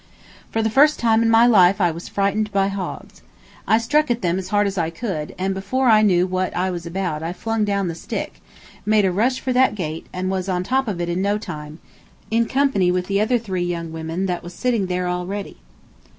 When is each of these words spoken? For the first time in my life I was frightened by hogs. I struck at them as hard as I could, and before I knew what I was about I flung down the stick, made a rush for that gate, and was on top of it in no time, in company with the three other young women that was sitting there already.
For 0.49 0.63
the 0.63 0.69
first 0.71 0.97
time 0.97 1.21
in 1.21 1.29
my 1.29 1.45
life 1.45 1.79
I 1.79 1.91
was 1.91 2.07
frightened 2.09 2.51
by 2.51 2.69
hogs. 2.69 3.21
I 3.67 3.77
struck 3.77 4.09
at 4.09 4.23
them 4.23 4.39
as 4.39 4.47
hard 4.47 4.65
as 4.65 4.75
I 4.75 4.89
could, 4.89 5.35
and 5.37 5.53
before 5.53 5.89
I 5.89 6.01
knew 6.01 6.25
what 6.25 6.55
I 6.55 6.71
was 6.71 6.87
about 6.87 7.21
I 7.21 7.33
flung 7.33 7.65
down 7.65 7.87
the 7.87 7.93
stick, 7.93 8.41
made 8.83 9.05
a 9.05 9.11
rush 9.11 9.39
for 9.39 9.53
that 9.53 9.75
gate, 9.75 10.07
and 10.11 10.31
was 10.31 10.49
on 10.49 10.63
top 10.63 10.87
of 10.87 10.99
it 11.01 11.07
in 11.09 11.21
no 11.21 11.37
time, 11.37 11.77
in 12.31 12.47
company 12.47 12.91
with 12.91 13.05
the 13.05 13.19
three 13.37 13.65
other 13.67 13.67
young 13.67 13.91
women 13.93 14.25
that 14.25 14.41
was 14.41 14.55
sitting 14.55 14.87
there 14.87 15.07
already. 15.07 15.57